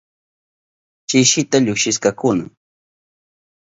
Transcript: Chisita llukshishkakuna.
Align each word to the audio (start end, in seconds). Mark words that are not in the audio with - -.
Chisita 1.09 1.57
llukshishkakuna. 1.63 2.45